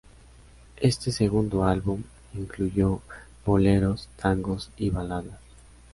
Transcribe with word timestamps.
Este 0.77 1.11
segundo 1.11 1.63
álbum 1.63 2.01
incluyó 2.33 3.01
boleros, 3.45 4.09
tangos 4.17 4.71
y 4.75 4.89
baladas. 4.89 5.37